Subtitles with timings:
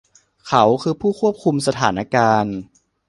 [0.47, 2.55] เขาคือผู้ควบคุมสถานการณ์